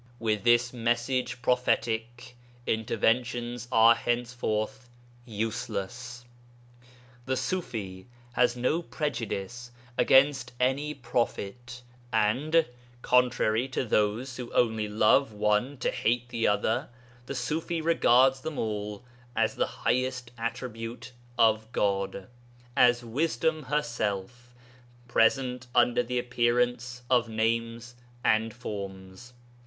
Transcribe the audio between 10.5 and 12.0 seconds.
any prophet,